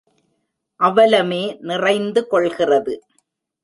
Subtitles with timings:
[0.79, 3.03] அவலமே நிறைந்து கொள்கிறது.